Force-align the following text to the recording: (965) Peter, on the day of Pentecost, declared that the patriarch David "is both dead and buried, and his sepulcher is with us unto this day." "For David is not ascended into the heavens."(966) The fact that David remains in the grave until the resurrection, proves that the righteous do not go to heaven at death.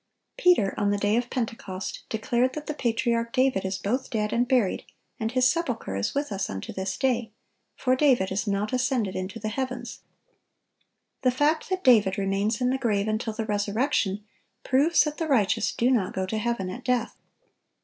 (965) 0.39 0.43
Peter, 0.65 0.83
on 0.83 0.89
the 0.89 0.97
day 0.97 1.15
of 1.15 1.29
Pentecost, 1.29 2.05
declared 2.09 2.53
that 2.53 2.65
the 2.65 2.73
patriarch 2.73 3.31
David 3.31 3.63
"is 3.63 3.77
both 3.77 4.09
dead 4.09 4.33
and 4.33 4.47
buried, 4.47 4.83
and 5.19 5.31
his 5.31 5.47
sepulcher 5.47 5.95
is 5.95 6.15
with 6.15 6.31
us 6.31 6.49
unto 6.49 6.73
this 6.73 6.97
day." 6.97 7.29
"For 7.75 7.95
David 7.95 8.31
is 8.31 8.47
not 8.47 8.73
ascended 8.73 9.15
into 9.15 9.37
the 9.37 9.49
heavens."(966) 9.49 11.21
The 11.21 11.29
fact 11.37 11.69
that 11.69 11.83
David 11.83 12.17
remains 12.17 12.59
in 12.59 12.71
the 12.71 12.79
grave 12.79 13.07
until 13.07 13.33
the 13.33 13.45
resurrection, 13.45 14.25
proves 14.63 15.03
that 15.03 15.17
the 15.17 15.27
righteous 15.27 15.71
do 15.71 15.91
not 15.91 16.15
go 16.15 16.25
to 16.25 16.39
heaven 16.39 16.71
at 16.71 16.83
death. 16.83 17.21